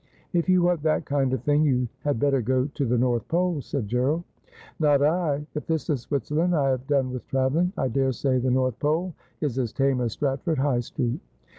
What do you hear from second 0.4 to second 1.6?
you want that kind of